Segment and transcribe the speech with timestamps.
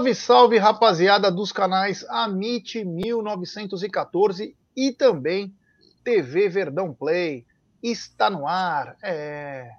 [0.00, 5.54] Salve, salve, rapaziada dos canais Amit 1914 e também
[6.02, 7.44] TV Verdão Play.
[7.82, 9.70] Está no ar, é,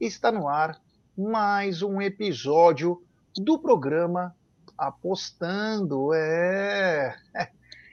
[0.00, 0.80] está no ar
[1.16, 3.00] mais um episódio
[3.36, 4.34] do programa
[4.76, 6.12] Apostando.
[6.12, 7.14] É,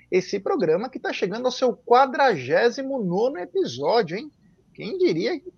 [0.10, 4.32] esse programa que está chegando ao seu 49 episódio, hein?
[4.74, 5.54] Quem diria que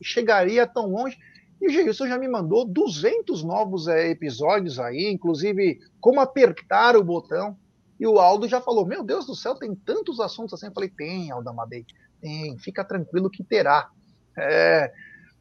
[0.00, 1.18] chegaria tão longe?
[1.60, 7.04] E o Geilson já me mandou 200 novos é, episódios aí, inclusive como apertar o
[7.04, 7.56] botão.
[7.98, 10.66] E o Aldo já falou: Meu Deus do céu, tem tantos assuntos assim.
[10.66, 11.86] Eu falei: Tem, Aldo Amadei,
[12.20, 13.90] tem, fica tranquilo que terá.
[14.36, 14.92] É...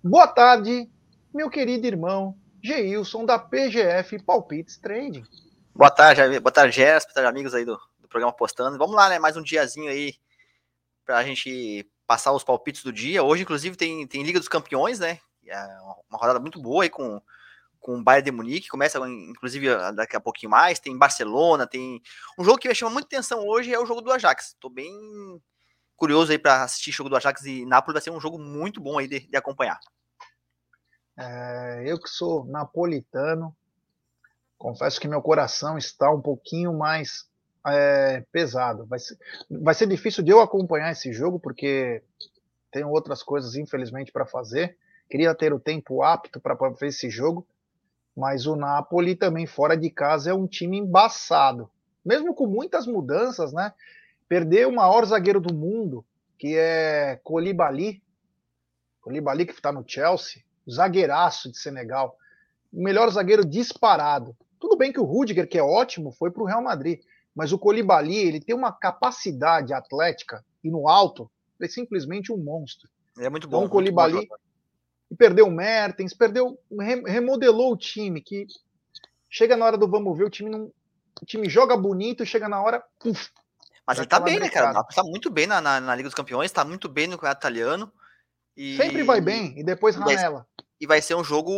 [0.04, 0.90] Boa tarde,
[1.34, 5.24] meu querido irmão Geilson da PGF Palpites Trading.
[5.76, 8.78] Boa tarde, boa tarde, Gerson, boa tarde, amigos aí do, do programa Postando.
[8.78, 9.18] Vamos lá, né?
[9.18, 10.14] Mais um diazinho aí
[11.04, 13.24] pra gente passar os palpites do dia.
[13.24, 15.20] Hoje, inclusive, tem, tem Liga dos Campeões, né?
[15.48, 15.78] É
[16.10, 17.22] uma rodada muito boa aí com,
[17.80, 22.02] com o Bayern de Munique, começa inclusive daqui a pouquinho mais, tem Barcelona, tem
[22.38, 24.56] um jogo que me chama muita atenção hoje é o jogo do Ajax.
[24.60, 24.92] Tô bem
[25.96, 28.82] curioso aí para assistir o jogo do Ajax e Nápoles vai ser um jogo muito
[28.82, 29.80] bom aí de, de acompanhar.
[31.18, 33.56] É, eu que sou napolitano,
[34.58, 37.28] confesso que meu coração está um pouquinho mais
[37.68, 38.86] é, pesado.
[38.86, 39.18] Vai ser,
[39.50, 42.02] vai ser difícil de eu acompanhar esse jogo, porque
[42.72, 44.78] tenho outras coisas, infelizmente, para fazer.
[45.14, 47.46] Queria ter o tempo apto para ver esse jogo,
[48.18, 51.70] mas o Napoli também fora de casa é um time embaçado.
[52.04, 53.76] Mesmo com muitas mudanças, né?
[54.28, 56.04] Perdeu o maior zagueiro do mundo,
[56.36, 58.02] que é Colibali.
[59.02, 62.18] Colibali que está no Chelsea, zagueiraço de Senegal.
[62.74, 64.36] O melhor zagueiro disparado.
[64.60, 67.02] Tudo bem que o Rudiger, que é ótimo, foi para o Real Madrid,
[67.36, 71.30] mas o Colibali, ele tem uma capacidade atlética e no alto,
[71.60, 72.90] ele é simplesmente um monstro.
[73.20, 73.58] É muito bom.
[73.58, 74.28] Então, o Colibali,
[75.14, 76.60] e perdeu o Mertens, perdeu,
[77.06, 78.48] remodelou o time, que
[79.30, 80.72] chega na hora do vamos ver, o time não,
[81.22, 82.84] o time joga bonito, chega na hora,
[83.86, 84.74] Mas ele tá bem, né, cara?
[84.84, 87.94] Tá muito bem na, na, na, Liga dos Campeões, tá muito bem no campeonato italiano.
[88.58, 88.76] E...
[88.76, 90.48] Sempre vai bem, e depois ranela.
[90.82, 91.54] E vai ser um jogo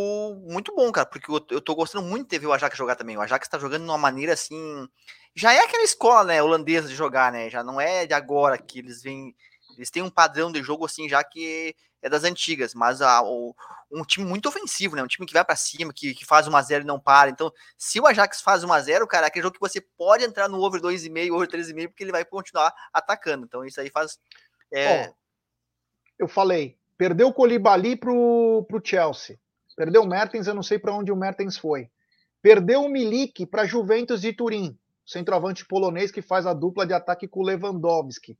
[0.45, 3.17] muito bom, cara, porque eu, eu tô gostando muito de ver o Ajax jogar também.
[3.17, 4.87] O Ajax tá jogando de uma maneira assim.
[5.33, 7.49] Já é aquela escola, né, holandesa de jogar, né?
[7.49, 9.33] Já não é de agora que eles vêm.
[9.77, 13.55] Eles têm um padrão de jogo assim, já que é das antigas, mas a, o,
[13.91, 15.01] um time muito ofensivo, né?
[15.01, 17.31] Um time que vai para cima, que, que faz 1x0 e não para.
[17.31, 20.61] Então, se o Ajax faz 1x0, cara, é aquele jogo que você pode entrar no
[20.61, 23.45] over 2,5, over 3,5, porque ele vai continuar atacando.
[23.45, 24.19] Então, isso aí faz.
[24.71, 25.11] É...
[26.19, 29.39] eu falei, perdeu o Colibali pro, pro Chelsea.
[29.75, 31.89] Perdeu o Mertens, eu não sei para onde o Mertens foi.
[32.41, 37.27] Perdeu o Milik para Juventus de Turim, centroavante polonês que faz a dupla de ataque
[37.27, 38.37] com o Lewandowski.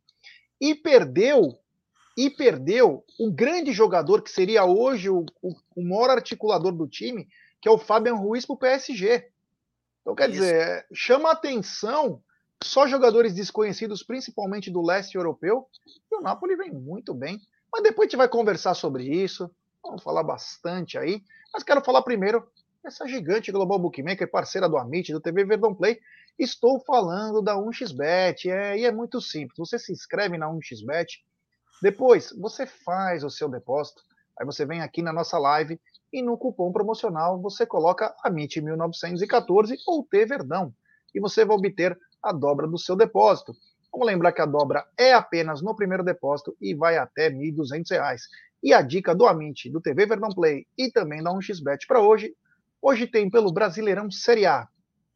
[0.60, 1.58] E perdeu
[2.18, 7.28] e perdeu um grande jogador que seria hoje o, o, o maior articulador do time,
[7.62, 9.30] que é o Fabian Ruiz para o PSG.
[10.02, 10.40] Então, quer Isso.
[10.40, 12.22] dizer, chama atenção
[12.64, 15.68] só jogadores desconhecidos, principalmente do leste europeu,
[16.12, 17.40] e o Napoli vem muito bem.
[17.72, 19.52] Mas depois a gente vai conversar sobre isso,
[19.84, 21.22] vamos falar bastante aí.
[21.54, 22.48] Mas quero falar primeiro
[22.85, 26.00] essa gigante Global Bookmaker, parceira do Amit, do TV Verdão Play.
[26.38, 29.57] Estou falando da 1xBet, é, e é muito simples.
[29.57, 31.07] Você se inscreve na 1xBet,
[31.81, 34.01] depois, você faz o seu depósito,
[34.40, 35.79] aí você vem aqui na nossa live
[36.12, 40.74] e no cupom promocional você coloca AMIT1914 ou T Verdão
[41.13, 43.53] e você vai obter a dobra do seu depósito.
[43.91, 48.19] Vamos lembrar que a dobra é apenas no primeiro depósito e vai até R$ 1.200.
[48.63, 52.36] E a dica do Amit, do TV Verdão Play e também da 1xBet para hoje,
[52.86, 54.68] hoje tem pelo Brasileirão Série A,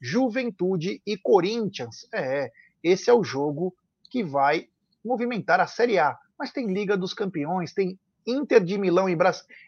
[0.01, 2.07] Juventude e Corinthians.
[2.13, 2.51] É,
[2.83, 3.75] esse é o jogo
[4.10, 4.68] que vai
[5.04, 9.18] movimentar a Série A mas tem Liga dos Campeões, tem Inter de Milão e,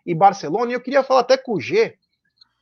[0.06, 1.98] e Barcelona, e eu queria falar até com o G,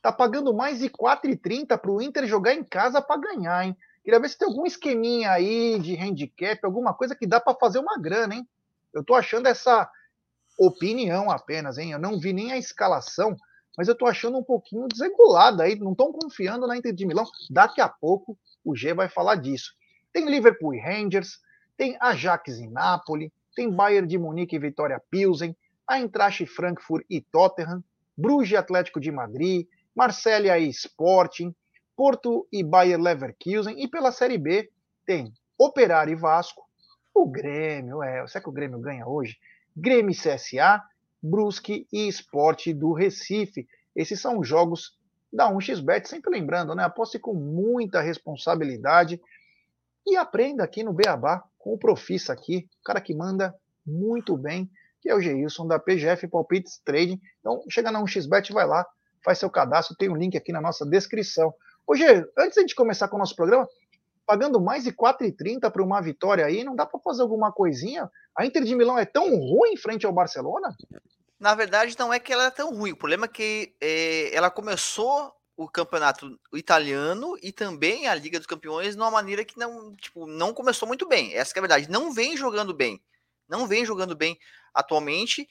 [0.02, 3.76] tá pagando mais de 4,30 para o Inter jogar em casa para ganhar, hein?
[4.02, 7.78] Queria ver se tem algum esqueminha aí de handicap, alguma coisa que dá para fazer
[7.78, 8.48] uma grana, hein?
[8.92, 9.88] Eu tô achando essa
[10.58, 11.92] opinião apenas, hein?
[11.92, 13.36] Eu não vi nem a escalação,
[13.76, 17.26] mas eu tô achando um pouquinho desregulada aí, não estão confiando na Inter de Milão.
[17.48, 19.74] Daqui a pouco o G vai falar disso.
[20.12, 21.38] Tem Liverpool e Rangers,
[21.76, 25.56] tem Ajax e Napoli, tem Bayern de Munique e Vitória Pilsen,
[25.90, 27.82] Eintracht Frankfurt e Tottenham,
[28.16, 31.54] Bruges e Atlético de Madrid, Marselha e Sporting,
[31.96, 34.70] Porto e Bayer Leverkusen, e pela Série B
[35.04, 36.62] tem Operário e Vasco,
[37.14, 39.36] o Grêmio, é, será que o Grêmio ganha hoje?
[39.76, 40.82] Grêmio e CSA,
[41.22, 43.66] Brusque e Esporte do Recife.
[43.94, 44.98] Esses são jogos
[45.32, 46.84] da 1xBet, sempre lembrando, né?
[46.84, 49.20] Aposte com muita responsabilidade
[50.06, 53.54] e aprenda aqui no Beabá com o Profissa aqui, o cara que manda
[53.86, 54.70] muito bem,
[55.00, 57.20] que é o Geilson da PGF Palpites Trading.
[57.38, 58.86] Então, chega na 1xBet, vai lá,
[59.24, 61.54] faz seu cadastro, tem o um link aqui na nossa descrição.
[61.86, 62.04] Hoje,
[62.38, 63.68] antes de começar com o nosso programa,
[64.30, 68.08] pagando mais de 4,30 para uma vitória aí, não dá para fazer alguma coisinha?
[68.38, 70.72] A Inter de Milão é tão ruim frente ao Barcelona?
[71.40, 72.92] Na verdade, não é que ela é tão ruim.
[72.92, 78.46] O problema é que é, ela começou o campeonato italiano e também a Liga dos
[78.46, 81.34] Campeões de uma maneira que não, tipo, não começou muito bem.
[81.34, 81.90] Essa é a verdade.
[81.90, 83.02] Não vem jogando bem.
[83.48, 84.38] Não vem jogando bem
[84.72, 85.48] atualmente.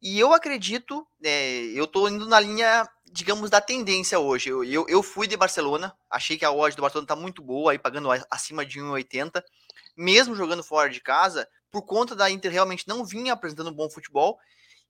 [0.00, 4.48] E eu acredito, é, eu estou indo na linha, digamos, da tendência hoje.
[4.48, 7.72] Eu, eu, eu, fui de Barcelona, achei que a odd do Barcelona está muito boa,
[7.72, 9.42] aí pagando acima de 1,80,
[9.96, 13.90] mesmo jogando fora de casa, por conta da Inter realmente não vinha apresentando um bom
[13.90, 14.38] futebol.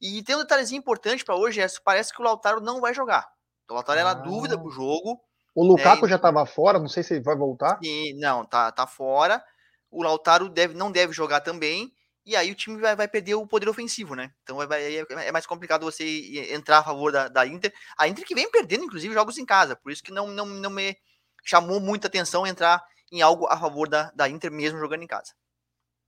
[0.01, 3.29] E tem um detalhezinho importante para hoje, é, parece que o Lautaro não vai jogar.
[3.69, 4.03] O Lautaro ah.
[4.03, 5.21] era dúvida pro jogo.
[5.55, 7.79] O Lukaku né, já estava fora, não sei se ele vai voltar.
[8.19, 9.43] Não, tá, tá fora.
[9.91, 11.93] O Lautaro deve, não deve jogar também.
[12.25, 14.33] E aí o time vai, vai perder o poder ofensivo, né?
[14.43, 17.73] Então vai, vai, é mais complicado você entrar a favor da, da Inter.
[17.99, 19.75] A Inter que vem perdendo, inclusive, jogos em casa.
[19.75, 20.97] Por isso que não, não, não me
[21.45, 25.33] chamou muita atenção entrar em algo a favor da, da Inter mesmo jogando em casa.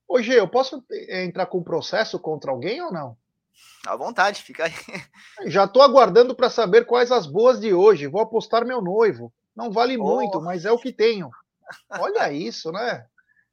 [0.06, 3.16] Ô G, eu posso entrar com processo contra alguém ou não?
[3.86, 4.72] À vontade, fica aí.
[5.50, 8.06] Já estou aguardando para saber quais as boas de hoje.
[8.06, 9.32] Vou apostar meu noivo.
[9.54, 10.02] Não vale oh.
[10.02, 11.30] muito, mas é o que tenho.
[11.90, 13.06] Olha isso, né?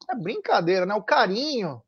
[0.09, 0.93] É brincadeira, né?
[0.95, 1.81] O carinho.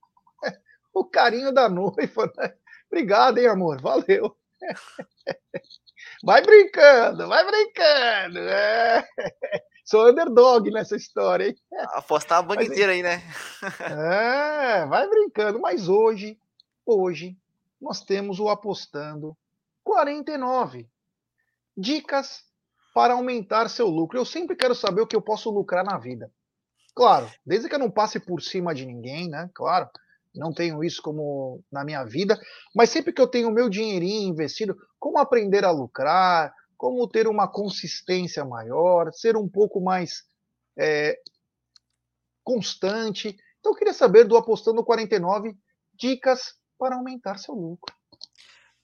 [0.94, 2.54] O carinho da noiva, né?
[2.88, 3.82] Obrigado, hein, amor?
[3.82, 4.36] Valeu.
[6.24, 8.40] Vai brincando, vai brincando.
[8.40, 9.04] É.
[9.84, 11.56] Sou underdog nessa história, hein?
[11.90, 13.22] Apostar a banca inteira aí, né?
[13.80, 15.60] É, vai brincando.
[15.60, 16.40] Mas hoje,
[16.86, 17.38] hoje,
[17.82, 19.36] nós temos o Apostando
[19.84, 20.88] 49.
[21.76, 22.46] Dicas
[22.94, 24.18] para aumentar seu lucro.
[24.18, 26.32] Eu sempre quero saber o que eu posso lucrar na vida.
[26.96, 29.50] Claro, desde que eu não passe por cima de ninguém, né?
[29.54, 29.90] Claro,
[30.34, 32.40] não tenho isso como na minha vida,
[32.76, 37.28] mas sempre que eu tenho o meu dinheirinho investido, como aprender a lucrar, como ter
[37.28, 40.24] uma consistência maior, ser um pouco mais
[40.78, 41.18] é,
[42.44, 43.38] constante.
[43.60, 45.56] Então eu queria saber do Apostando 49
[45.94, 47.96] dicas para aumentar seu lucro.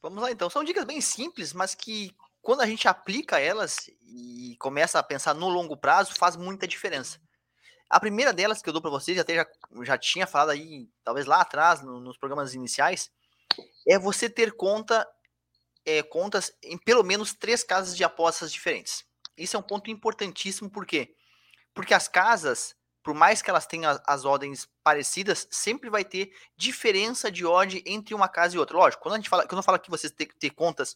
[0.02, 0.50] Vamos lá então.
[0.50, 5.34] São dicas bem simples, mas que quando a gente aplica elas e começa a pensar
[5.34, 7.20] no longo prazo, faz muita diferença.
[7.90, 9.48] A primeira delas que eu dou para vocês, até já,
[9.84, 13.10] já tinha falado aí, talvez lá atrás, no, nos programas iniciais,
[13.88, 15.08] é você ter conta,
[15.86, 19.04] é, contas em pelo menos três casas de apostas diferentes.
[19.36, 21.16] Isso é um ponto importantíssimo, por quê?
[21.74, 26.32] Porque as casas, por mais que elas tenham as, as ordens parecidas, sempre vai ter
[26.56, 28.78] diferença de odd entre uma casa e outra.
[28.78, 30.96] Lógico, quando a gente fala, quando eu falo que você tem que ter contas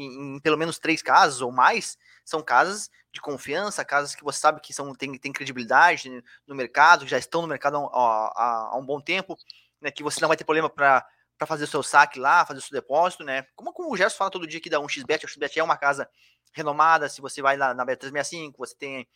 [0.00, 4.38] em, em, pelo menos três casas ou mais, são casas de confiança, casas que você
[4.38, 8.76] sabe que são, tem, tem credibilidade no mercado, já estão no mercado há, há, há
[8.76, 9.36] um bom tempo,
[9.80, 11.06] né, que você não vai ter problema para
[11.38, 13.46] para fazer o seu saque lá, fazer o seu depósito, né?
[13.54, 15.76] Como, como o Gerson fala todo dia que dá um xbet, o xbet é uma
[15.76, 16.10] casa
[16.52, 19.08] renomada, se você vai lá na Bet365, você tem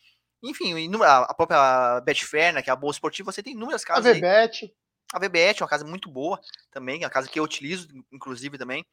[0.42, 0.74] enfim,
[1.04, 4.06] a própria Betfair, né, que é a boa esportiva, você tem inúmeras casas.
[4.06, 4.74] A VBet.
[5.14, 8.58] A VBet é uma casa muito boa também, é uma casa que eu utilizo, inclusive,
[8.58, 8.84] também.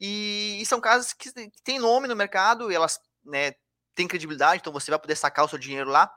[0.00, 1.30] E, e são casas que,
[1.62, 3.52] têm nome no mercado, elas né,
[3.94, 6.10] têm credibilidade, então você vai poder sacar o seu dinheiro lá.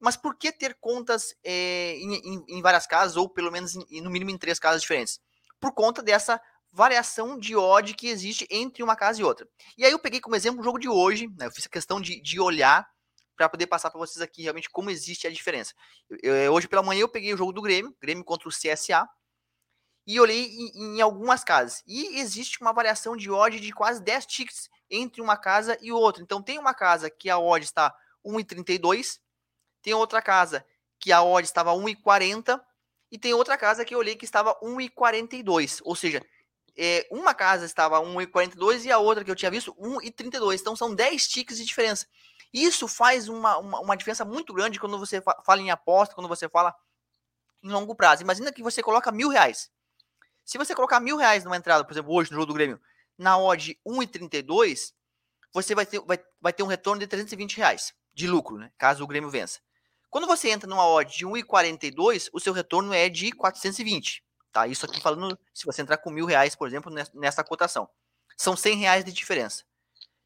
[0.00, 4.00] Mas por que ter contas é, em, em, em, várias casas, ou pelo menos em,
[4.00, 5.20] no mínimo em três casas diferentes?
[5.60, 9.48] Por conta dessa variação de odd que existe entre uma casa e outra.
[9.78, 12.00] E aí eu peguei como exemplo o jogo de hoje, né, eu fiz a questão
[12.00, 12.86] de, de olhar
[13.36, 15.72] para poder passar para vocês aqui realmente como existe a diferença.
[16.22, 19.08] Eu, eu, hoje pela manhã eu peguei o jogo do Grêmio, Grêmio contra o CSA,
[20.06, 21.82] e olhei em, em, algumas casas.
[21.86, 26.22] E existe uma variação de odd de quase 10 ticks entre uma casa e outra.
[26.22, 27.94] Então tem uma casa que a odd está
[28.24, 29.18] 1,32,
[29.82, 30.64] tem outra casa
[30.98, 32.60] que a odd estava 1,40
[33.10, 35.80] e tem outra casa que eu olhei que estava 1,42.
[35.84, 36.24] Ou seja,
[36.76, 40.60] é, uma casa estava 1,42 e a outra que eu tinha visto 1,32.
[40.60, 42.06] Então são 10 ticks de diferença.
[42.52, 46.48] Isso faz uma, uma, uma diferença muito grande quando você fala em aposta, quando você
[46.48, 46.74] fala
[47.62, 48.22] em longo prazo.
[48.22, 49.70] Imagina que você coloca mil reais.
[50.44, 52.80] Se você colocar mil reais numa entrada, por exemplo, hoje no jogo do Grêmio,
[53.16, 54.92] na odd 1,32,
[55.52, 58.70] você vai ter, vai, vai ter um retorno de 320 reais de lucro, né?
[58.76, 59.60] Caso o Grêmio vença.
[60.10, 64.22] Quando você entra numa odd de 1,42, o seu retorno é de 420.
[64.52, 64.68] Tá?
[64.68, 67.88] Isso aqui falando, se você entrar com mil reais, por exemplo, nessa cotação.
[68.36, 69.64] São 100 reais de diferença.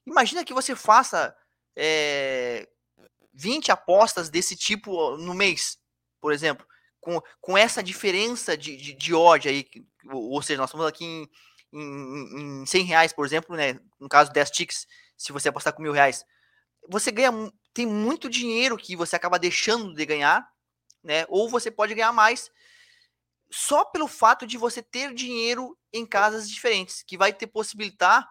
[0.07, 1.35] Imagina que você faça
[1.75, 2.69] é,
[3.33, 5.79] 20 apostas desse tipo no mês,
[6.21, 6.67] por exemplo,
[7.01, 9.67] com, com essa diferença de, de, de odd aí,
[10.11, 11.29] ou seja, nós estamos aqui em,
[11.73, 14.87] em, em 100 reais, por exemplo, né, no caso 10 ticks,
[15.17, 16.25] se você apostar com mil reais,
[16.89, 17.33] você ganha,
[17.73, 20.49] tem muito dinheiro que você acaba deixando de ganhar,
[21.03, 22.51] né, ou você pode ganhar mais,
[23.51, 28.29] só pelo fato de você ter dinheiro em casas diferentes, que vai te possibilitar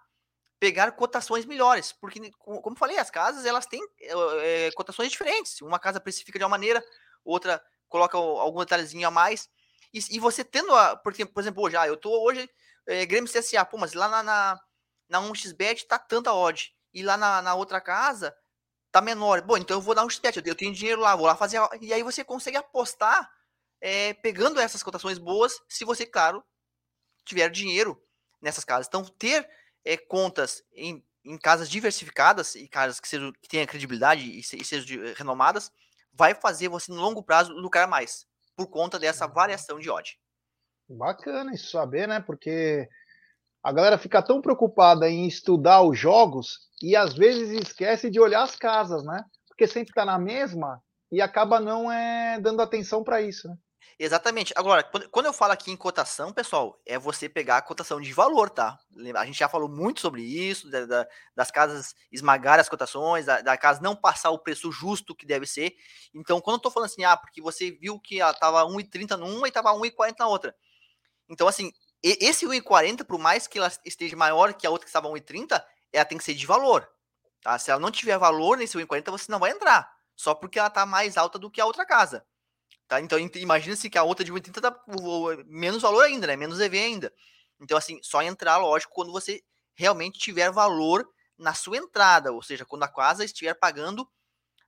[0.59, 3.81] pegar cotações melhores, porque, como falei, as casas elas têm
[4.41, 5.61] é, cotações diferentes.
[5.61, 6.83] Uma casa precifica de uma maneira,
[7.23, 9.49] outra coloca algum detalhezinho a mais.
[9.93, 12.49] E, e você tendo a, porque, por exemplo, hoje, ah, eu tô hoje
[12.87, 14.61] é, Grêmio CSA, pô, mas lá na, na,
[15.09, 18.35] na 1xBet tá tanta odd, e lá na, na outra casa
[18.91, 19.41] tá menor.
[19.41, 21.93] Bom, então eu vou dar um bet, eu tenho dinheiro lá, vou lá fazer, e
[21.93, 23.29] aí você consegue apostar
[23.81, 26.43] é, pegando essas cotações boas, se você, claro,
[27.25, 28.01] tiver dinheiro
[28.41, 28.87] nessas casas.
[28.87, 29.47] Então, ter
[29.85, 34.43] é, contas em, em, casas diversificadas e casas que, sejam, que tenham credibilidade e, e
[34.43, 35.71] sejam renomadas,
[36.17, 39.33] vai fazer você, no longo prazo, lucrar mais, por conta dessa uhum.
[39.33, 40.17] variação de odd.
[40.89, 42.19] Bacana isso saber, né?
[42.19, 42.89] Porque
[43.63, 48.43] a galera fica tão preocupada em estudar os jogos e às vezes esquece de olhar
[48.43, 49.23] as casas, né?
[49.47, 50.81] Porque sempre está na mesma
[51.11, 53.55] e acaba não é, dando atenção para isso, né?
[53.99, 54.53] Exatamente.
[54.55, 58.49] Agora, quando eu falo aqui em cotação, pessoal, é você pegar a cotação de valor,
[58.49, 58.77] tá?
[59.15, 63.41] A gente já falou muito sobre isso, da, da, das casas esmagar as cotações, da,
[63.41, 65.73] da, casa não passar o preço justo que deve ser.
[66.13, 69.47] Então, quando eu tô falando assim, ah, porque você viu que ela tava 1,30 numa
[69.47, 70.55] e tava 1,40 na outra.
[71.27, 71.71] Então, assim,
[72.03, 76.05] esse 1,40, por mais que ela esteja maior que a outra que estava 1,30, ela
[76.05, 76.87] tem que ser de valor.
[77.41, 77.57] Tá?
[77.57, 79.91] Se ela não tiver valor nesse 1,40, você não vai entrar.
[80.15, 82.23] Só porque ela tá mais alta do que a outra casa.
[82.87, 83.01] Tá?
[83.01, 84.83] Então, imagina-se que a outra de 1,30 tá
[85.45, 86.35] menos valor ainda, né?
[86.35, 87.13] Menos EV ainda.
[87.59, 89.43] Então, assim, só entrar, lógico, quando você
[89.75, 94.09] realmente tiver valor na sua entrada, ou seja, quando a casa estiver pagando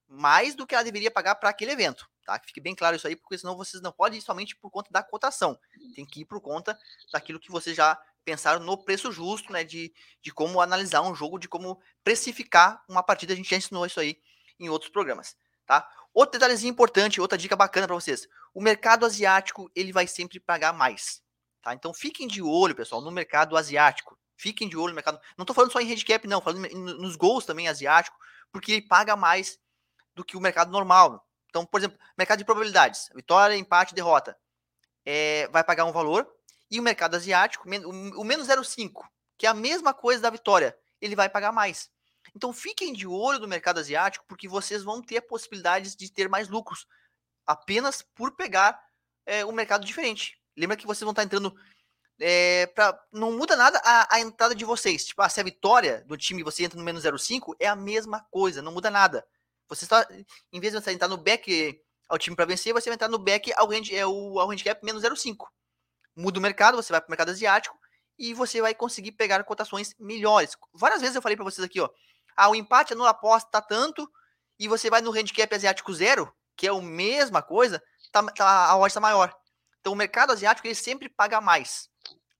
[0.07, 2.37] mais do que ela deveria pagar para aquele evento, tá?
[2.37, 4.91] Que fique bem claro isso aí, porque senão vocês não podem ir somente por conta
[4.91, 5.57] da cotação,
[5.95, 6.77] tem que ir por conta
[7.11, 9.63] daquilo que vocês já pensaram no preço justo, né?
[9.63, 13.33] De, de como analisar um jogo, de como precificar uma partida.
[13.33, 14.19] A gente já ensinou isso aí
[14.59, 15.35] em outros programas,
[15.65, 15.87] tá?
[16.13, 18.27] Outro detalhezinho importante, outra dica bacana para vocês.
[18.53, 21.21] O mercado asiático, ele vai sempre pagar mais.
[21.61, 21.73] Tá?
[21.73, 24.17] Então fiquem de olho, pessoal, no mercado asiático.
[24.37, 25.19] Fiquem de olho no mercado.
[25.37, 26.41] Não estou falando só em handicap, não.
[26.41, 28.17] Falando nos gols também asiático,
[28.51, 29.59] porque ele paga mais
[30.15, 31.25] do que o mercado normal.
[31.49, 34.37] Então, por exemplo, mercado de probabilidades, vitória, empate, derrota,
[35.05, 36.27] é, vai pagar um valor.
[36.71, 39.03] E o mercado asiático, o menos 0,5,
[39.37, 41.89] que é a mesma coisa da vitória, ele vai pagar mais.
[42.35, 46.47] Então fiquem de olho no mercado asiático, porque vocês vão ter possibilidades de ter mais
[46.47, 46.85] lucros
[47.45, 48.79] apenas por pegar
[49.25, 50.39] é, um mercado diferente.
[50.57, 51.55] Lembra que vocês vão estar entrando.
[52.21, 55.05] É, pra, não muda nada a, a, entrada de vocês.
[55.05, 58.25] Tipo, ah, se a vitória do time você entra no menos 0,5, é a mesma
[58.29, 59.25] coisa, não muda nada.
[59.69, 60.05] Você está,
[60.51, 63.19] em vez de você entrar no back ao time para vencer, você vai entrar no
[63.19, 65.45] back ao, hand, é, o, ao handicap menos 0,5.
[66.15, 67.79] Muda o mercado, você vai para o mercado asiático
[68.17, 70.57] e você vai conseguir pegar cotações melhores.
[70.73, 71.89] Várias vezes eu falei para vocês aqui, ó,
[72.39, 74.09] ah, o empate anula aposta tá tanto,
[74.57, 78.77] e você vai no handicap asiático zero, que é a mesma coisa, tá, tá, a
[78.77, 79.35] odd está maior.
[79.81, 81.89] Então o mercado asiático ele sempre paga mais.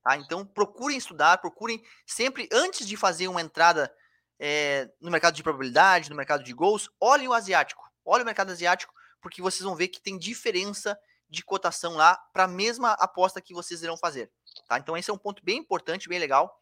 [0.01, 0.15] Tá?
[0.18, 3.94] Então procurem estudar, procurem sempre, antes de fazer uma entrada
[4.39, 7.84] é, no mercado de probabilidade, no mercado de gols, olhem o asiático.
[8.06, 10.98] Olhem o mercado asiático, porque vocês vão ver que tem diferença
[11.29, 14.32] de cotação lá para a mesma aposta que vocês irão fazer.
[14.68, 14.77] Tá?
[14.77, 16.58] Então esse é um ponto bem importante, bem legal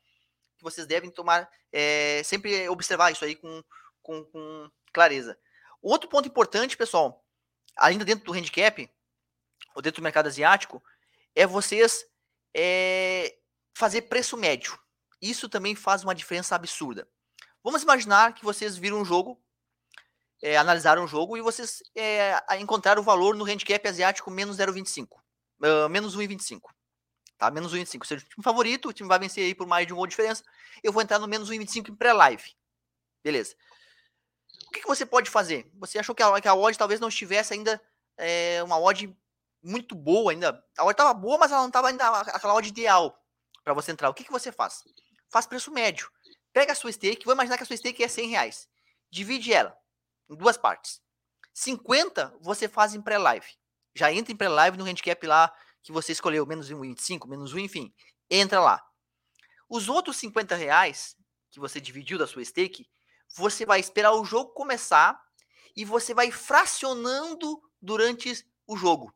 [0.57, 3.63] que vocês devem tomar, é, sempre observar isso aí com,
[4.01, 5.37] com, com clareza.
[5.81, 7.23] Outro ponto importante, pessoal,
[7.77, 8.89] ainda dentro do handicap,
[9.75, 10.83] ou dentro do mercado asiático,
[11.35, 12.05] é vocês
[12.55, 13.37] é,
[13.75, 14.77] fazer preço médio.
[15.21, 17.07] Isso também faz uma diferença absurda.
[17.63, 19.39] Vamos imaginar que vocês viram um jogo,
[20.41, 25.07] é, analisaram um jogo e vocês é, encontraram o valor no handicap asiático menos 0,25,
[25.07, 26.76] uh, menos 1,25
[27.37, 27.51] tá?
[27.51, 28.05] Menos 1,25.
[28.05, 30.11] Seja o time favorito, o time vai vencer aí por mais de um gol de
[30.11, 30.43] diferença.
[30.83, 32.55] Eu vou entrar no menos 1,25 em pré-live.
[33.23, 33.55] Beleza.
[34.67, 35.69] O que, que, você pode fazer?
[35.75, 37.81] Você achou que a, que a odd talvez não estivesse ainda
[38.17, 39.15] é, uma odd
[39.63, 40.63] muito boa ainda.
[40.77, 43.23] A odd estava boa, mas ela não estava ainda aquela odd ideal
[43.63, 44.09] para você entrar.
[44.09, 44.83] O que, que você faz?
[45.29, 46.11] Faz preço médio.
[46.53, 48.69] Pega a sua stake, vou imaginar que a sua stake é 100 reais.
[49.11, 49.77] Divide ela
[50.29, 51.01] em duas partes.
[51.53, 53.47] 50 você faz em pré-live.
[53.93, 55.53] Já entra em pré-live no handicap lá
[55.87, 57.93] que você escolheu, menos 1,25, menos 1, enfim,
[58.29, 58.85] entra lá.
[59.69, 61.15] Os outros 50 reais
[61.49, 62.85] que você dividiu da sua stake,
[63.33, 65.17] você vai esperar o jogo começar
[65.77, 69.13] e você vai fracionando durante o jogo.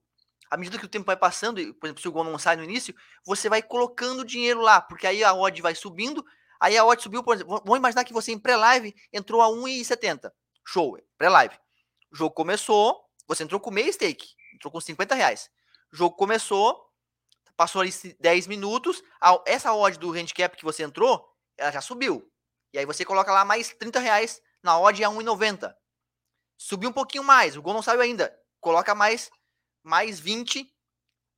[0.49, 2.63] À medida que o tempo vai passando, por exemplo, se o gol não sai no
[2.63, 6.25] início, você vai colocando dinheiro lá, porque aí a odd vai subindo,
[6.57, 10.31] aí a odd subiu, por exemplo, vamos imaginar que você em pré-live entrou a 1,70.
[10.65, 11.55] Show, pré-live.
[12.13, 12.97] O jogo começou,
[13.27, 14.25] você entrou com meia stake,
[14.55, 15.51] entrou com 50 reais.
[15.91, 16.89] O jogo começou,
[17.55, 19.03] passou ali 10 minutos,
[19.45, 22.31] essa odd do handicap que você entrou, ela já subiu.
[22.73, 25.73] E aí você coloca lá mais 30 reais na odd a 1,90.
[26.57, 28.37] Subiu um pouquinho mais, o gol não saiu ainda.
[28.59, 29.29] Coloca mais,
[29.83, 30.71] mais 20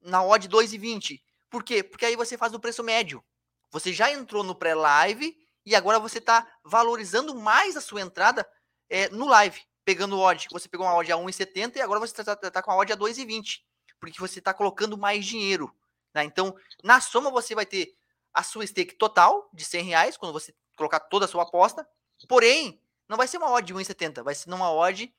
[0.02, 1.22] na odd 2,20.
[1.50, 1.82] Por quê?
[1.82, 3.24] Porque aí você faz o preço médio.
[3.72, 8.48] Você já entrou no pré-live e agora você está valorizando mais a sua entrada
[8.90, 10.48] é, no live, pegando odd.
[10.52, 12.94] Você pegou uma odd a 1,70 e agora você está tá, tá com a odd
[12.94, 13.62] a 2,20,
[14.04, 15.74] porque você está colocando mais dinheiro.
[16.14, 16.26] Né?
[16.26, 17.96] Então, na soma, você vai ter
[18.34, 21.88] a sua stake total de 100 reais, quando você colocar toda a sua aposta,
[22.28, 25.14] porém, não vai ser uma odd de 1,70, vai ser uma odd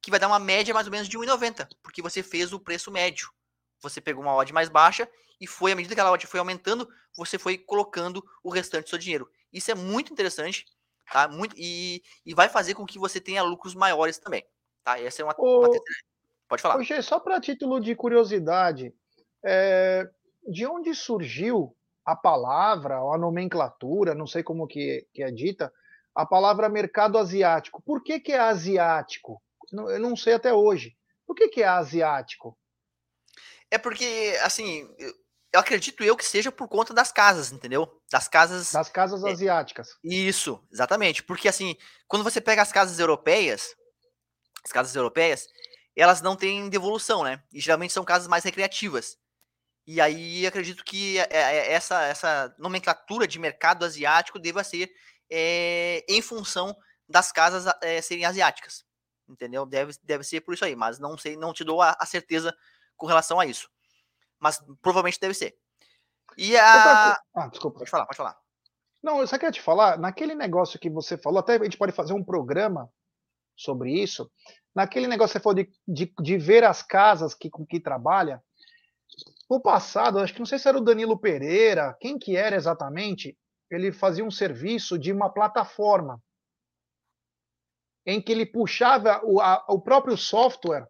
[0.00, 2.90] que vai dar uma média mais ou menos de 1,90, porque você fez o preço
[2.90, 3.30] médio.
[3.82, 5.06] Você pegou uma odd mais baixa
[5.38, 8.88] e foi, à medida que a odd foi aumentando, você foi colocando o restante do
[8.88, 9.30] seu dinheiro.
[9.52, 10.64] Isso é muito interessante,
[11.12, 11.28] tá?
[11.28, 14.46] Muito, e, e vai fazer com que você tenha lucros maiores também,
[14.82, 14.98] tá?
[14.98, 15.68] Essa é uma, ô, uma
[16.50, 16.80] Pode falar.
[16.80, 18.92] Ô, só para título de curiosidade,
[19.44, 20.10] é,
[20.48, 25.72] de onde surgiu a palavra, ou a nomenclatura, não sei como que, que é dita,
[26.12, 27.80] a palavra mercado asiático.
[27.80, 29.40] Por que, que é asiático?
[29.72, 30.96] Eu não sei até hoje.
[31.24, 32.58] Por que, que é asiático?
[33.70, 34.92] É porque, assim,
[35.52, 38.02] eu acredito eu que seja por conta das casas, entendeu?
[38.10, 38.72] Das casas.
[38.72, 39.96] Das casas é, asiáticas.
[40.02, 41.22] Isso, exatamente.
[41.22, 41.76] Porque, assim,
[42.08, 43.76] quando você pega as casas europeias,
[44.64, 45.46] as casas europeias,
[45.96, 47.42] elas não têm devolução, né?
[47.52, 49.18] E geralmente são casas mais recreativas.
[49.86, 54.90] E aí acredito que é, é, essa, essa nomenclatura de mercado asiático deva ser
[55.30, 56.76] é, em função
[57.08, 58.84] das casas é, serem asiáticas.
[59.28, 59.64] Entendeu?
[59.66, 62.54] Deve, deve ser por isso aí, mas não sei, não te dou a, a certeza
[62.96, 63.68] com relação a isso.
[64.38, 65.56] Mas provavelmente deve ser.
[66.36, 67.20] E a.
[67.34, 67.78] Ah, desculpa.
[67.78, 68.36] Pode falar, pode falar.
[69.02, 71.92] Não, eu só queria te falar, naquele negócio que você falou, até a gente pode
[71.92, 72.90] fazer um programa
[73.56, 74.30] sobre isso.
[74.74, 78.42] Naquele negócio que você falou de, de, de ver as casas que, com que trabalha,
[79.50, 83.36] no passado, acho que não sei se era o Danilo Pereira, quem que era exatamente,
[83.70, 86.22] ele fazia um serviço de uma plataforma
[88.06, 90.86] em que ele puxava o, a, o próprio software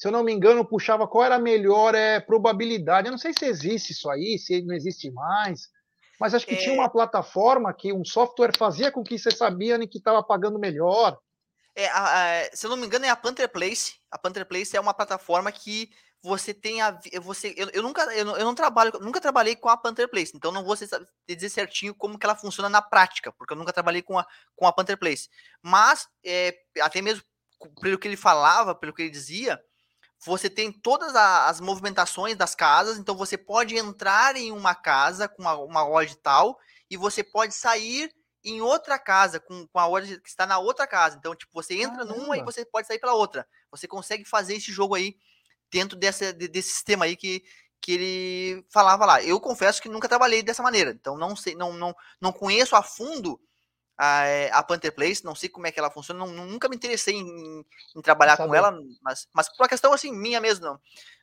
[0.00, 3.06] se eu não me engano, puxava qual era a melhor é, probabilidade.
[3.06, 5.68] Eu não sei se existe isso aí, se não existe mais,
[6.18, 6.56] mas acho que é...
[6.56, 11.18] tinha uma plataforma que um software fazia com que você sabia que estava pagando melhor.
[11.80, 13.94] É, a, a, se eu não me engano, é a Panther Place.
[14.10, 15.90] A Panther Place é uma plataforma que
[16.22, 19.76] você tem a você eu, eu nunca eu, eu, não trabalho nunca trabalhei com a
[19.78, 20.76] Panther Place então não vou
[21.26, 24.66] dizer certinho como que ela funciona na prática porque eu nunca trabalhei com a com
[24.66, 25.30] a Panther Place
[25.62, 27.22] mas é, até mesmo
[27.80, 29.58] pelo que ele falava pelo que ele dizia
[30.22, 35.40] você tem todas as movimentações das casas, então você pode entrar em uma casa com
[35.40, 36.58] uma, uma loja tal
[36.90, 38.12] e você pode sair
[38.44, 41.16] em outra casa com, com a loja que está na outra casa.
[41.16, 43.46] Então, tipo, você entra numa e você pode sair pela outra.
[43.70, 45.16] Você consegue fazer esse jogo aí
[45.70, 47.42] dentro dessa, desse sistema aí que,
[47.80, 49.22] que ele falava lá.
[49.22, 52.82] Eu confesso que nunca trabalhei dessa maneira, então não sei, não, não, não conheço a
[52.82, 53.40] fundo
[53.96, 56.76] a, é, a Panther Place, não sei como é que ela funciona, não, nunca me
[56.76, 58.72] interessei em, em trabalhar com ela,
[59.02, 60.80] mas, mas por uma questão assim, minha mesmo, não.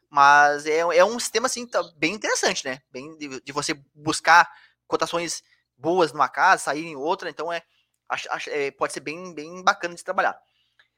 [0.10, 2.80] Mas é, é um sistema assim, tá bem interessante, né?
[2.92, 4.50] Bem de, de você buscar
[4.88, 5.44] cotações
[5.78, 7.62] boas numa casa, sair em outra, então é,
[8.48, 10.38] é, pode ser bem, bem bacana de trabalhar.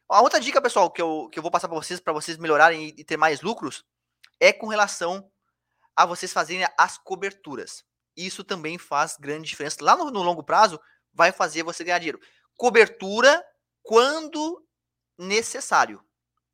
[0.08, 2.88] A outra dica, pessoal, que eu, que eu vou passar para vocês, para vocês melhorarem
[2.88, 3.86] e, e ter mais lucros,
[4.40, 5.30] é com relação
[5.96, 7.84] a vocês fazerem as coberturas.
[8.16, 9.84] Isso também faz grande diferença.
[9.84, 10.80] Lá no, no longo prazo,
[11.14, 12.20] vai fazer você ganhar dinheiro.
[12.56, 13.46] Cobertura
[13.84, 14.66] quando
[15.18, 16.04] necessário,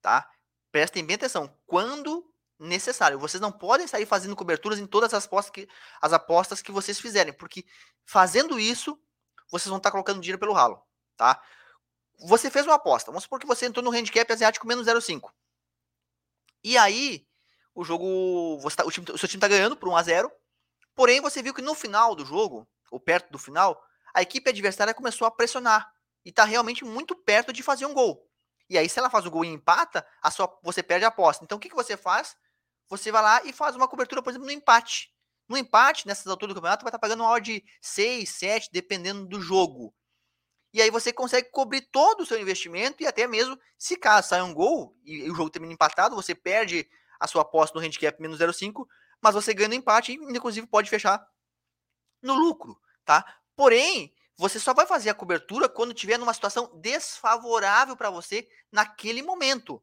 [0.01, 0.29] tá?
[0.71, 1.55] Prestem bem atenção.
[1.65, 2.25] Quando
[2.59, 3.19] necessário.
[3.19, 5.67] Vocês não podem sair fazendo coberturas em todas as apostas que,
[6.01, 7.65] as apostas que vocês fizerem, porque
[8.05, 8.99] fazendo isso,
[9.49, 10.81] vocês vão estar colocando dinheiro pelo ralo,
[11.17, 11.41] tá?
[12.19, 13.11] Você fez uma aposta.
[13.11, 15.31] Vamos supor que você entrou no handicap asiático menos 0,5.
[16.63, 17.27] E aí,
[17.73, 18.57] o jogo.
[18.61, 20.31] Você tá, o, time, o seu time está ganhando por 1 a 0
[20.95, 24.93] Porém, você viu que no final do jogo, ou perto do final, a equipe adversária
[24.93, 25.91] começou a pressionar
[26.23, 28.25] e está realmente muito perto de fazer um gol.
[28.69, 31.43] E aí, se ela faz o gol e empata, a sua, você perde a aposta.
[31.43, 32.35] Então, o que, que você faz?
[32.89, 35.11] Você vai lá e faz uma cobertura, por exemplo, no empate.
[35.47, 38.69] No empate, nessas alturas do campeonato, vai estar tá pagando uma hora de 6, 7,
[38.71, 39.93] dependendo do jogo.
[40.73, 44.41] E aí você consegue cobrir todo o seu investimento e até mesmo, se caso sair
[44.41, 46.85] um gol e, o jogo termina empatado, você perde
[47.19, 48.85] a sua aposta no handicap menos 0,5,
[49.21, 51.25] mas você ganha no empate e, inclusive, pode fechar
[52.21, 53.23] no lucro, tá?
[53.55, 59.21] Porém, você só vai fazer a cobertura quando tiver numa situação desfavorável para você naquele
[59.21, 59.81] momento.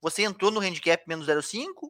[0.00, 1.88] Você entrou no handicap menos 0,5,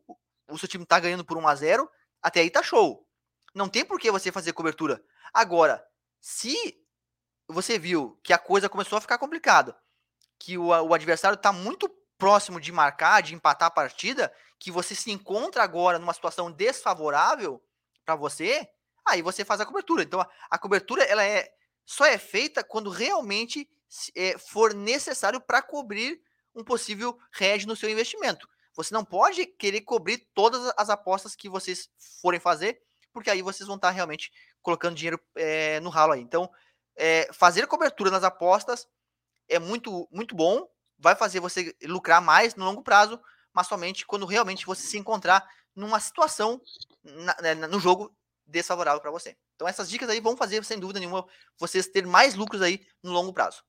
[0.49, 1.91] o seu time está ganhando por 1 a 0,
[2.23, 3.07] até aí tá show.
[3.55, 5.03] Não tem por que você fazer cobertura.
[5.33, 5.85] Agora,
[6.21, 6.79] se
[7.49, 9.77] você viu que a coisa começou a ficar complicada,
[10.39, 14.95] que o, o adversário está muito próximo de marcar, de empatar a partida, que você
[14.95, 17.63] se encontra agora numa situação desfavorável
[18.05, 18.69] para você,
[19.05, 20.03] aí você faz a cobertura.
[20.03, 21.53] Então a, a cobertura ela é
[21.85, 23.69] só é feita quando realmente
[24.15, 26.21] é, for necessário para cobrir
[26.55, 28.49] um possível hedge no seu investimento.
[28.75, 31.89] Você não pode querer cobrir todas as apostas que vocês
[32.21, 32.81] forem fazer,
[33.13, 34.33] porque aí vocês vão estar realmente
[34.63, 36.21] colocando dinheiro é, no ralo aí.
[36.21, 36.51] Então,
[36.97, 38.89] é, fazer cobertura nas apostas
[39.49, 40.67] é muito, muito bom,
[40.99, 43.21] vai fazer você lucrar mais no longo prazo,
[43.53, 46.61] mas somente quando realmente você se encontrar numa situação
[47.03, 48.15] na, né, no jogo
[48.47, 49.37] desfavorável para você.
[49.55, 51.27] Então essas dicas aí vão fazer, sem dúvida nenhuma,
[51.59, 53.63] vocês ter mais lucros aí no longo prazo.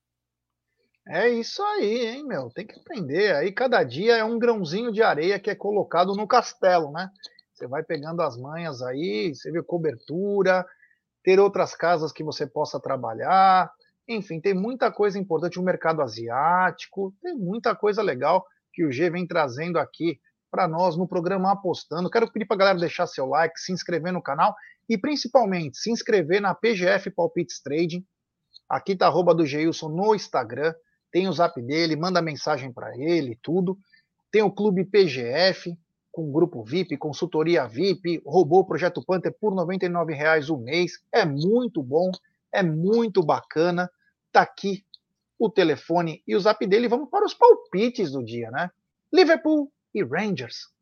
[1.07, 2.49] É isso aí, hein, meu?
[2.49, 3.35] Tem que aprender.
[3.35, 7.09] Aí cada dia é um grãozinho de areia que é colocado no castelo, né?
[7.53, 10.65] Você vai pegando as manhas aí, você vê cobertura,
[11.21, 13.69] ter outras casas que você possa trabalhar.
[14.07, 15.59] Enfim, tem muita coisa importante.
[15.59, 20.95] O mercado asiático, tem muita coisa legal que o G vem trazendo aqui para nós
[20.95, 22.09] no programa Apostando.
[22.09, 24.55] Quero pedir para a galera deixar seu like, se inscrever no canal
[24.87, 28.05] e principalmente se inscrever na PGF Palpites Trading.
[28.69, 30.73] Aqui tá arroba do Geilson no Instagram.
[31.13, 33.77] Tem o zap dele, manda mensagem para ele, tudo.
[34.31, 35.77] Tem o Clube PGF,
[36.11, 40.93] com grupo VIP, consultoria VIP, roubou o Projeto Panther por R$ 99,00 o mês.
[41.11, 42.11] É muito bom,
[42.51, 43.87] é muito bacana.
[44.31, 44.83] Tá aqui
[45.37, 46.87] o telefone e o zap dele.
[46.87, 48.71] Vamos para os palpites do dia, né?
[49.13, 50.72] Liverpool e Rangers.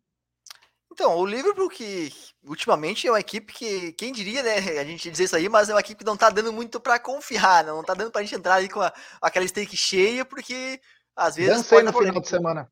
[0.91, 2.11] Então, o Liverpool que
[2.43, 5.73] ultimamente é uma equipe que, quem diria, né, a gente dizer isso aí, mas é
[5.73, 8.55] uma equipe que não tá dando muito para confiar, não tá dando pra gente entrar
[8.55, 10.81] aí com a, aquela stake cheia, porque
[11.15, 11.55] às vezes...
[11.55, 12.71] Dancei no final de semana.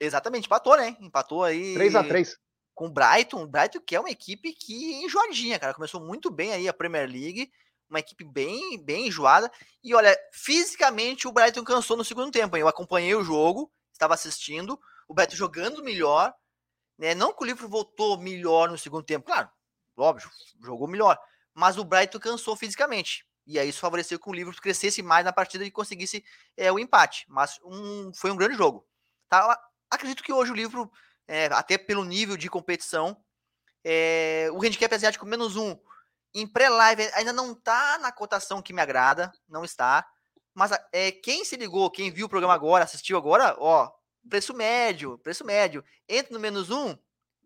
[0.00, 1.74] Exatamente, empatou, né, empatou aí...
[1.74, 2.38] 3 a 3
[2.74, 6.30] Com o Brighton, o Brighton que é uma equipe que é enjoadinha, cara, começou muito
[6.30, 7.50] bem aí a Premier League,
[7.90, 9.52] uma equipe bem, bem enjoada,
[9.84, 14.80] e olha, fisicamente o Brighton cansou no segundo tempo, eu acompanhei o jogo, estava assistindo,
[15.06, 16.32] o Beto jogando melhor,
[16.98, 17.14] né?
[17.14, 19.48] Não que o Liverpool voltou melhor no segundo tempo, claro,
[19.96, 20.30] óbvio,
[20.62, 21.18] jogou melhor,
[21.54, 23.26] mas o Brighton cansou fisicamente.
[23.46, 26.24] E aí isso favoreceu que o Liverpool crescesse mais na partida e conseguisse
[26.56, 27.24] é, o empate.
[27.28, 28.86] Mas um, foi um grande jogo.
[29.28, 29.58] Tá?
[29.90, 30.90] Acredito que hoje o Liverpool,
[31.26, 33.16] é, até pelo nível de competição,
[33.84, 35.76] é, o handicap asiático menos um
[36.34, 40.06] em pré-live ainda não tá na cotação que me agrada, não está.
[40.54, 43.90] Mas é, quem se ligou, quem viu o programa agora, assistiu agora, ó,
[44.28, 45.84] preço médio, preço médio.
[46.08, 46.96] Entra no menos um,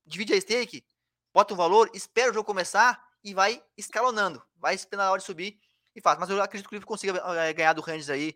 [0.05, 0.87] divide a stake,
[1.33, 4.43] bota um valor, espera o jogo começar e vai escalonando.
[4.57, 5.59] Vai esperando a hora de subir
[5.95, 6.19] e faz.
[6.19, 8.35] Mas eu acredito que o Liverpool consiga é, ganhar do Rangers aí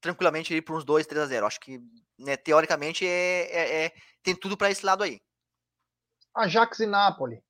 [0.00, 1.46] tranquilamente aí por uns 2, 3 a 0.
[1.46, 1.80] Acho que,
[2.18, 3.92] né, teoricamente, é, é, é
[4.22, 5.20] tem tudo para esse lado aí.
[6.34, 7.42] Ajax e Napoli.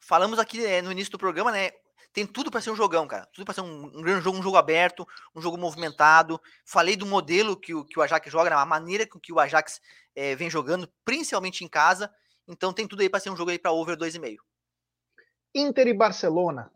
[0.00, 1.70] Falamos aqui é, no início do programa, né?
[2.12, 3.26] Tem tudo para ser um jogão, cara.
[3.32, 6.40] Tudo para ser um, um, grande jogo, um jogo aberto, um jogo movimentado.
[6.64, 9.80] Falei do modelo que o, que o Ajax joga, a maneira com que o Ajax
[10.14, 12.12] é, vem jogando, principalmente em casa.
[12.46, 14.38] Então tem tudo aí para ser um jogo aí para over 2,5.
[15.54, 16.70] Inter e Barcelona.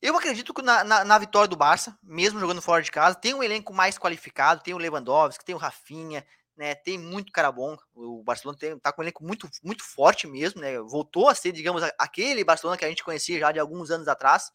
[0.00, 3.34] Eu acredito que na, na, na, vitória do Barça, mesmo jogando fora de casa, tem
[3.34, 6.74] um elenco mais qualificado, tem o Lewandowski, tem o Rafinha, né?
[6.74, 7.76] Tem muito cara bom.
[7.94, 10.78] O Barcelona tem, tá com um elenco muito, muito forte mesmo, né?
[10.80, 14.50] Voltou a ser, digamos, aquele Barcelona que a gente conhecia já de alguns anos atrás,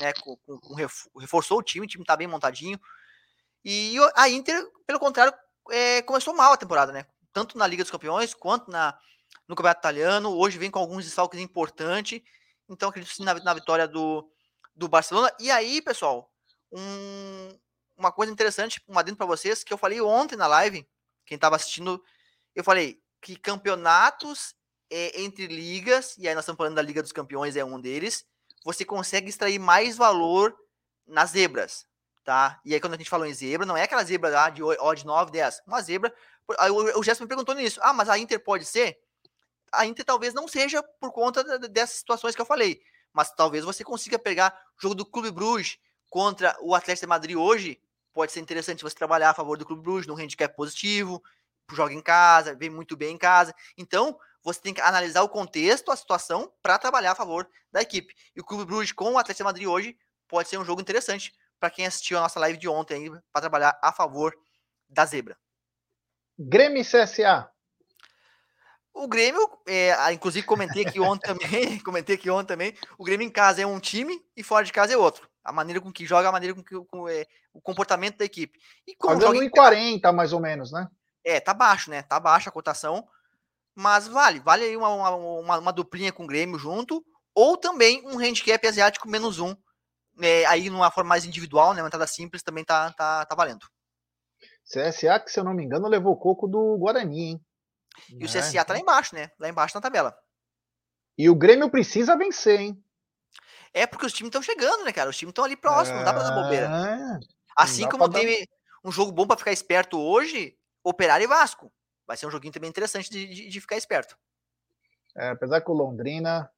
[0.00, 0.12] né?
[0.14, 0.74] Com, com, com
[1.18, 2.80] reforçou o time, o time tá bem montadinho.
[3.64, 5.34] E a Inter, pelo contrário,
[5.70, 7.04] é, começou mal a temporada, né?
[7.32, 8.98] Tanto na Liga dos Campeões quanto na,
[9.46, 10.30] no Campeonato Italiano.
[10.36, 12.22] Hoje vem com alguns desfalques importantes.
[12.68, 14.28] Então, acredito sim na, na vitória do,
[14.74, 15.30] do Barcelona.
[15.38, 16.30] E aí, pessoal,
[16.72, 17.48] um,
[17.96, 20.88] uma coisa interessante, uma dentro para vocês, que eu falei ontem na live,
[21.30, 22.02] quem estava assistindo,
[22.56, 24.56] eu falei que campeonatos
[24.90, 28.26] é, entre ligas, e aí nós estamos falando da Liga dos Campeões, é um deles,
[28.64, 30.52] você consegue extrair mais valor
[31.06, 31.86] nas zebras,
[32.24, 32.60] tá?
[32.64, 35.06] E aí quando a gente falou em zebra, não é aquela zebra lá de odd
[35.06, 36.12] 9, 10, uma zebra.
[36.58, 38.98] Aí o, Gerson me perguntou nisso, ah, mas a Inter pode ser?
[39.70, 43.84] A Inter talvez não seja por conta dessas situações que eu falei, mas talvez você
[43.84, 47.80] consiga pegar o jogo do Clube Bruges contra o Atlético de Madrid hoje
[48.12, 51.22] pode ser interessante você trabalhar a favor do Clube Bruges, num handicap positivo,
[51.72, 53.54] joga em casa, vem muito bem em casa.
[53.76, 58.14] Então, você tem que analisar o contexto, a situação, para trabalhar a favor da equipe.
[58.34, 59.96] E o Clube Bruges com o Atlético Madrid hoje
[60.26, 63.78] pode ser um jogo interessante para quem assistiu a nossa live de ontem para trabalhar
[63.82, 64.34] a favor
[64.88, 65.36] da zebra.
[66.38, 67.50] Grêmio e CSA.
[68.92, 73.30] O Grêmio, é, inclusive comentei aqui ontem também, comentei aqui ontem também, o Grêmio em
[73.30, 76.28] casa é um time e fora de casa é outro a maneira com que joga,
[76.28, 78.58] a maneira com que com, é, o comportamento da equipe.
[78.86, 80.88] E como Pagando joga em 40 mais ou menos, né?
[81.24, 82.02] É, tá baixo, né?
[82.02, 83.06] Tá baixa a cotação,
[83.74, 88.18] mas vale, vale aí uma, uma, uma, duplinha com o Grêmio junto, ou também um
[88.18, 89.54] handicap asiático menos um,
[90.20, 91.82] é, aí numa forma mais individual, né?
[91.82, 93.66] Uma entrada simples também tá, tá, tá valendo.
[94.64, 97.40] CSA, que se eu não me engano, levou coco do Guarani, hein?
[98.08, 99.30] E o CSA tá lá embaixo, né?
[99.38, 100.16] Lá embaixo na tabela.
[101.18, 102.84] E o Grêmio precisa vencer, hein?
[103.72, 105.10] É porque os times estão chegando, né, cara?
[105.10, 106.66] Os times estão ali próximos, não dá pra dar bobeira.
[106.66, 107.20] É,
[107.56, 108.46] assim como teve dar...
[108.84, 111.72] um jogo bom para ficar esperto hoje, Operário e Vasco.
[112.06, 114.18] Vai ser um joguinho também interessante de, de, de ficar esperto.
[115.16, 116.50] É, apesar que o Londrina.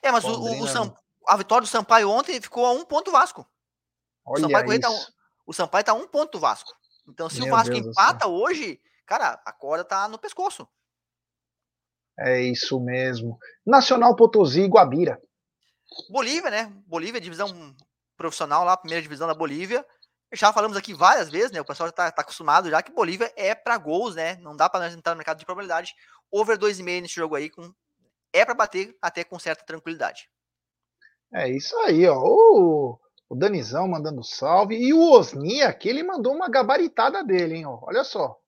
[0.00, 0.62] É, mas Londrina...
[0.62, 0.94] O, o, Sam...
[1.28, 3.46] a vitória do Sampaio ontem ficou a um ponto Vasco.
[4.26, 5.00] o Sampaio, tá um,
[5.46, 6.72] o Sampaio tá um ponto Vasco.
[7.06, 10.66] Então, se Meu o Vasco Deus empata hoje, cara, a corda tá no pescoço.
[12.18, 13.38] É isso mesmo.
[13.66, 15.20] Nacional Potosí e Guabira.
[16.10, 16.72] Bolívia, né?
[16.86, 17.74] Bolívia, divisão
[18.16, 19.84] profissional lá, primeira divisão da Bolívia.
[20.32, 21.60] Já falamos aqui várias vezes, né?
[21.60, 24.36] O pessoal já tá, tá acostumado já que Bolívia é para gols, né?
[24.36, 25.94] Não dá para nós entrar no mercado de probabilidade.
[26.30, 27.72] Over 2,5 nesse jogo aí, com,
[28.32, 30.30] é para bater até com certa tranquilidade.
[31.34, 32.18] É isso aí, ó.
[32.18, 34.76] O, o Danizão mandando salve.
[34.76, 37.66] E o Osni aqui, ele mandou uma gabaritada dele, hein?
[37.66, 37.80] Ó.
[37.82, 38.38] Olha só.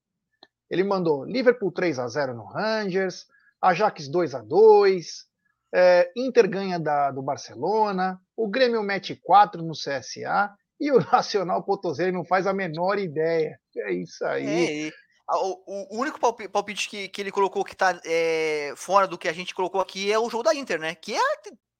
[0.70, 3.26] Ele mandou Liverpool 3 a 0 no Rangers,
[3.60, 5.26] Ajax 2 a 2
[5.74, 11.64] é, Inter ganha da, do Barcelona, o Grêmio mete 4 no CSA e o Nacional
[11.64, 13.58] Potosí não faz a menor ideia.
[13.76, 14.88] É isso aí.
[14.88, 14.92] É,
[15.32, 19.32] o, o, único palpite que, que ele colocou que tá é, fora do que a
[19.32, 20.94] gente colocou aqui é o jogo da Inter, né?
[20.94, 21.20] Que é,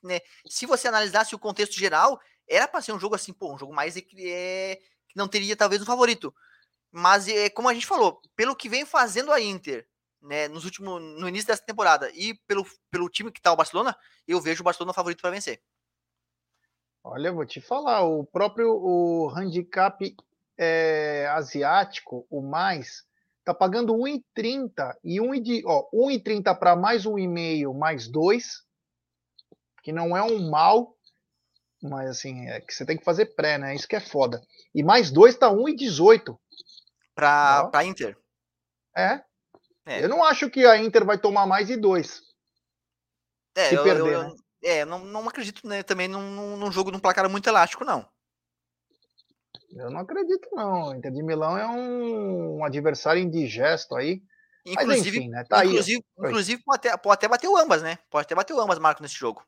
[0.02, 3.58] né, se você analisasse o contexto geral, era para ser um jogo assim, pô, um
[3.58, 6.34] jogo mais é, que não teria talvez um favorito.
[6.90, 9.86] Mas é, como a gente falou, pelo que vem fazendo a Inter,
[10.24, 13.96] né, nos últimos, no início dessa temporada e pelo, pelo time que tá o Barcelona,
[14.26, 15.62] eu vejo o Barcelona favorito para vencer.
[17.02, 20.16] Olha, vou te falar, o próprio o handicap
[20.56, 23.04] é, asiático, o mais,
[23.44, 28.64] tá pagando 1,30 e 1,30 para mais 1,5 mais 2,
[29.82, 30.96] que não é um mal,
[31.82, 33.74] mas assim, é que você tem que fazer pré, né?
[33.74, 34.42] Isso que é foda.
[34.74, 36.38] E mais 2 tá 1,18.
[37.14, 38.16] Para para Inter.
[38.96, 39.22] É.
[39.86, 40.04] é.
[40.04, 42.22] Eu não acho que a Inter vai tomar mais de 2.
[43.56, 44.34] É, se eu, perder, eu, né?
[44.62, 48.06] é, não, não acredito né, também num, num jogo num placar muito elástico, não.
[49.70, 50.94] Eu não acredito, não.
[50.94, 54.22] Inter de Milão é um, um adversário indigesto aí.
[54.64, 55.44] Inclusive, enfim, né?
[55.44, 56.28] tá inclusive, aí.
[56.28, 57.98] inclusive pode, até, pode até bater o ambas, né?
[58.08, 59.44] Pode até bater o ambas, Marco, nesse jogo.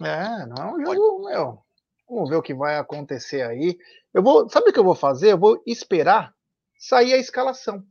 [0.00, 1.34] É, não é um jogo, pode.
[1.34, 1.64] meu.
[2.08, 3.76] Vamos ver o que vai acontecer aí.
[4.12, 5.32] Eu vou, sabe o que eu vou fazer?
[5.32, 6.32] Eu vou esperar
[6.78, 7.84] sair a escalação.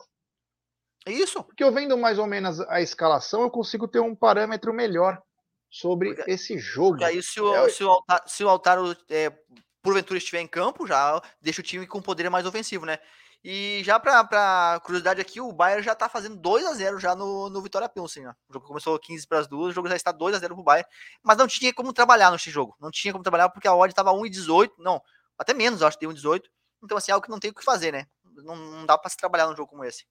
[1.08, 1.44] Isso.
[1.44, 5.22] Porque eu vendo mais ou menos a escalação, eu consigo ter um parâmetro melhor
[5.70, 6.92] sobre porque, esse jogo.
[6.92, 9.34] Porque aí, se o, é, se o Altaro, se o Altaro é,
[9.82, 13.00] porventura estiver em campo, já deixa o time com poder mais ofensivo, né?
[13.44, 17.50] E já para curiosidade aqui, o Bayern já tá fazendo 2 a 0 já no,
[17.50, 18.24] no Vitória Pilsen.
[18.24, 18.34] Né?
[18.48, 20.64] O jogo começou 15 para as duas, o jogo já está 2 a 0 pro
[20.64, 20.90] Bayern,
[21.22, 22.74] mas não tinha como trabalhar nesse jogo.
[22.80, 25.02] Não tinha como trabalhar porque a odd estava 1,18, não,
[25.38, 26.44] até menos, acho que tem 1,18.
[26.82, 28.08] Então, assim, é algo que não tem o que fazer, né?
[28.24, 30.06] Não, não dá para se trabalhar num jogo como esse.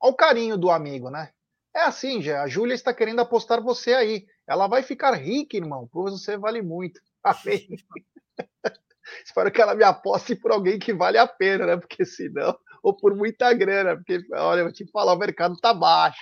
[0.00, 1.30] Olha o carinho do amigo, né?
[1.74, 2.42] É assim, já.
[2.42, 4.26] A Júlia está querendo apostar você aí.
[4.46, 7.00] Ela vai ficar rica, irmão, pois você vale muito.
[7.24, 7.68] Amém.
[9.24, 11.76] Espero que ela me aposte por alguém que vale a pena, né?
[11.76, 15.74] Porque senão, ou por muita grana, porque, olha, eu vou te falar, o mercado tá
[15.74, 16.20] baixo.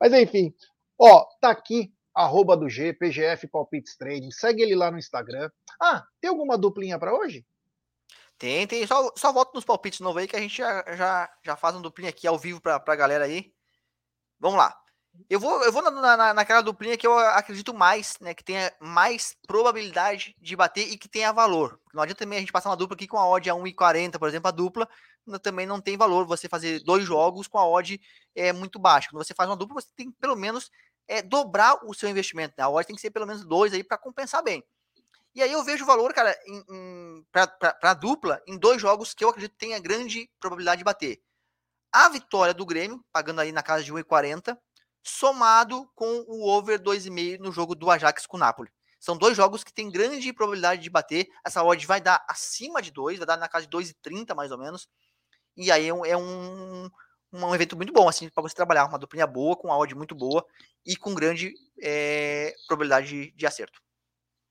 [0.00, 0.54] Mas enfim,
[0.98, 4.30] ó, tá aqui, arroba do G, PGF Palpites Trading.
[4.30, 5.50] Segue ele lá no Instagram.
[5.80, 7.44] Ah, tem alguma duplinha para hoje?
[8.40, 8.86] Tem, tem.
[8.86, 11.82] Só, só volta nos palpites novos aí que a gente já, já, já faz um
[11.82, 13.52] duplinha aqui ao vivo pra, pra galera aí.
[14.40, 14.74] Vamos lá.
[15.28, 18.32] Eu vou, eu vou na, na, naquela duplinha que eu acredito mais, né?
[18.32, 21.78] Que tenha mais probabilidade de bater e que tenha valor.
[21.92, 24.28] Não adianta também a gente passar uma dupla aqui com a odd a 1,40, por
[24.28, 24.88] exemplo, a dupla
[25.42, 28.00] também não tem valor você fazer dois jogos com a odd
[28.34, 29.10] é, muito baixa.
[29.10, 30.70] Quando você faz uma dupla, você tem que pelo menos
[31.06, 32.54] é, dobrar o seu investimento.
[32.56, 32.64] Né?
[32.64, 34.64] A odd tem que ser pelo menos dois aí para compensar bem.
[35.34, 36.36] E aí eu vejo valor, cara,
[37.80, 41.20] para dupla em dois jogos que eu acredito tenha grande probabilidade de bater.
[41.92, 44.56] A vitória do Grêmio, pagando aí na casa de 1,40
[45.02, 48.70] somado com o over 2,5 no jogo do Ajax com o Napoli.
[48.98, 51.26] São dois jogos que tem grande probabilidade de bater.
[51.44, 54.58] Essa odd vai dar acima de 2, vai dar na casa de 2,30 mais ou
[54.58, 54.88] menos.
[55.56, 56.90] E aí é um,
[57.32, 58.86] um evento muito bom, assim, para você trabalhar.
[58.86, 60.44] Uma duplinha boa, com a odd muito boa
[60.84, 63.80] e com grande é, probabilidade de, de, acerto.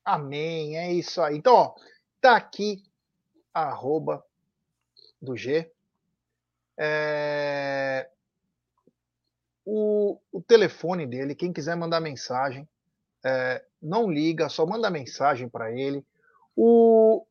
[0.03, 1.37] Amém, é isso aí.
[1.37, 1.75] Então, ó,
[2.21, 2.83] tá aqui
[3.53, 4.23] arroba
[5.21, 5.69] do G.
[6.77, 8.09] É,
[9.65, 12.67] o, o telefone dele, quem quiser mandar mensagem,
[13.23, 16.05] é, não liga, só manda mensagem para ele.
[16.55, 17.25] O,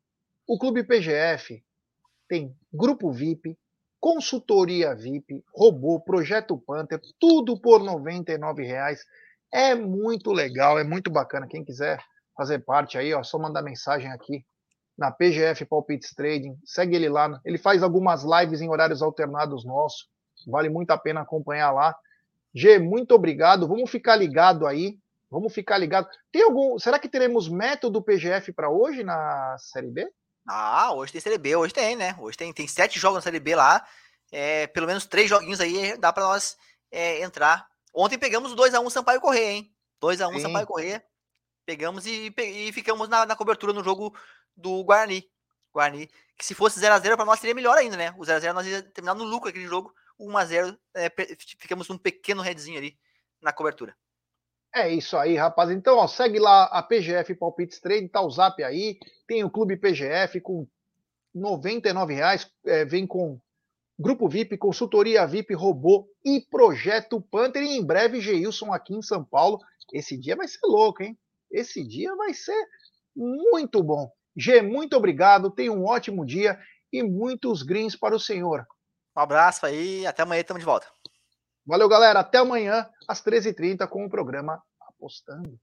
[0.47, 1.65] o Clube PGF
[2.29, 3.59] tem grupo VIP,
[3.99, 9.05] consultoria VIP, robô, projeto Panther, tudo por R$ reais.
[9.51, 11.49] É muito legal, é muito bacana.
[11.49, 11.99] Quem quiser
[12.39, 14.47] fazer parte aí, ó, só mandar mensagem aqui
[14.97, 16.57] na PGF Palpites Trading.
[16.65, 17.41] Segue ele lá.
[17.45, 20.09] Ele faz algumas lives em horários alternados nossos.
[20.47, 21.97] Vale muito a pena acompanhar lá.
[22.55, 23.67] G, muito obrigado.
[23.67, 24.97] Vamos ficar ligado aí.
[25.29, 26.09] Vamos ficar ligado.
[26.31, 26.79] Tem algum?
[26.79, 30.09] Será que teremos método PGF para hoje na Série B?
[30.49, 32.17] Ah, hoje tem Série B, hoje tem, né?
[32.21, 33.85] Hoje tem, tem sete jogos na Série B lá.
[34.31, 36.57] É, pelo menos três joguinhos aí dá para nós
[36.91, 37.67] é, entrar.
[37.93, 39.73] Ontem pegamos 2x1 Sampaio Correr, hein?
[40.01, 41.05] 2x1 Sampaio Correr.
[41.69, 44.17] Pegamos e, e ficamos na, na, cobertura no jogo
[44.57, 45.29] do Guarani.
[45.71, 46.09] Guarani.
[46.35, 48.11] Que se fosse 0x0 para nós seria melhor ainda, né?
[48.17, 49.93] O 0x0 nós ia terminar no lucro aquele jogo.
[50.19, 51.13] 1x0, é,
[51.59, 52.99] ficamos num pequeno redzinho ali
[53.43, 53.95] na cobertura.
[54.75, 55.71] É isso aí, rapaz.
[55.71, 58.99] Então, ó, segue lá a PGF Palpites Trade, tá o zap aí.
[59.27, 60.67] Tem o Clube PGF com
[61.35, 63.39] R$ reais, é, vem com
[63.99, 67.63] Grupo VIP, consultoria VIP, robô e projeto Panther.
[67.63, 69.61] E em breve, Geilson aqui em São Paulo.
[69.93, 71.15] Esse dia vai ser louco, hein?
[71.51, 72.63] Esse dia vai ser
[73.15, 74.11] muito bom.
[74.37, 75.51] G, muito obrigado.
[75.51, 76.59] Tenha um ótimo dia
[76.93, 78.67] e muitos greens para o senhor.
[79.17, 80.07] Um abraço aí.
[80.07, 80.87] Até amanhã, estamos de volta.
[81.67, 82.21] Valeu, galera.
[82.21, 85.59] Até amanhã, às 13h30, com o programa Apostando.